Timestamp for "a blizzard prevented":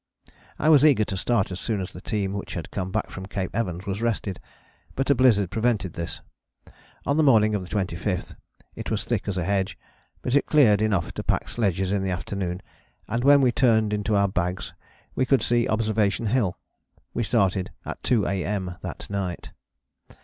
5.11-5.93